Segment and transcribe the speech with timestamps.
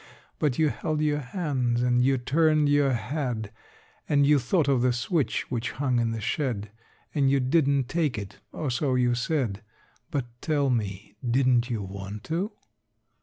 [0.39, 3.51] But you held your hands and you turned your head,
[4.09, 6.71] And you thought of the switch which hung in the shed,
[7.13, 9.61] And you didn't take it (or so you said),
[10.09, 12.51] But tell me didn't you want to?